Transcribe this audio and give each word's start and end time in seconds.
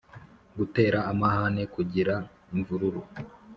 gutera 0.57 0.99
amahane: 1.11 1.63
kugira 1.73 2.13
imvururu 2.53 3.01